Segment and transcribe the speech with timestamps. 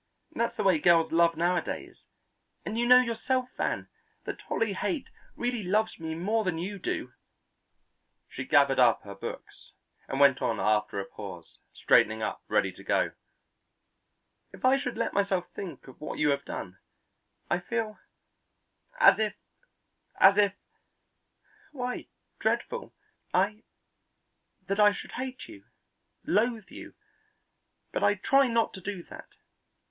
[0.31, 2.05] That's the way most girls love nowadays,
[2.65, 3.87] and you know yourself, Van,
[4.23, 7.13] that Dolly Haight really loves me more than you do."
[8.27, 9.73] She gathered up her books
[10.07, 13.11] and went on after a pause, straightening up, ready to go:
[14.51, 16.79] "If I should let myself think of what you have done,
[17.47, 17.99] I feel
[18.99, 19.35] as if
[20.19, 20.55] as if
[21.71, 22.07] why,
[22.39, 22.91] dreadful
[23.35, 23.61] I
[24.65, 25.65] that I should hate you,
[26.25, 26.95] loathe you;
[27.91, 29.27] but I try not to do that.